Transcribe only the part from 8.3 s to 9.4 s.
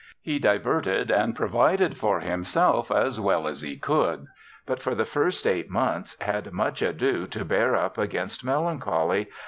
melancholy.